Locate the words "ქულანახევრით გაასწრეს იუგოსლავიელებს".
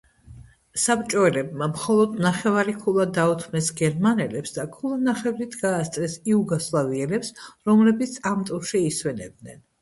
4.79-7.31